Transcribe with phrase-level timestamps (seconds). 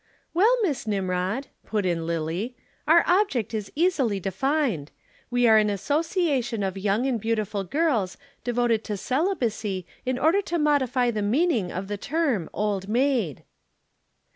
[0.33, 2.55] "Well, Miss Nimrod," put in Lillie,
[2.87, 4.89] "our object is easily defined.
[5.29, 10.57] We are an association of young and beautiful girls devoted to celibacy in order to
[10.57, 13.43] modify the meaning of the term 'Old Maid.'"